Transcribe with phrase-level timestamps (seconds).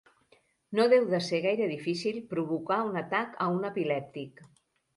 [0.79, 4.47] No deu de ser gaire difícil provocar un atac a un epilèptic.